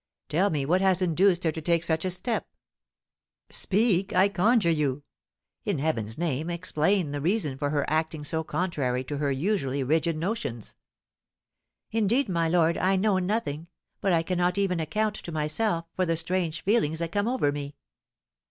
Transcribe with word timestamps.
"Tell 0.29 0.49
me 0.49 0.65
what 0.65 0.81
has 0.81 0.99
induced 1.03 1.43
her 1.43 1.51
to 1.51 1.61
take 1.61 1.83
such 1.83 2.05
a 2.05 2.09
step! 2.09 2.47
Speak, 3.51 4.11
I 4.13 4.29
conjure 4.29 4.71
you! 4.71 5.03
In 5.63 5.77
heaven's 5.77 6.17
name, 6.17 6.49
explain 6.49 7.11
the 7.11 7.21
reason 7.21 7.55
for 7.55 7.69
her 7.69 7.87
acting 7.87 8.23
so 8.23 8.43
contrary 8.43 9.03
to 9.03 9.17
her 9.17 9.31
usually 9.31 9.83
rigid 9.83 10.17
notions!" 10.17 10.75
"Indeed, 11.91 12.29
my 12.29 12.49
lord, 12.49 12.79
I 12.79 12.95
know 12.95 13.19
nothing. 13.19 13.67
But 13.99 14.11
I 14.11 14.23
cannot 14.23 14.57
even 14.57 14.79
account 14.79 15.17
to 15.17 15.31
myself 15.31 15.85
for 15.95 16.07
the 16.07 16.17
strange 16.17 16.63
feelings 16.63 16.97
that 16.97 17.11
come 17.11 17.27
over 17.27 17.51
me." 17.51 17.75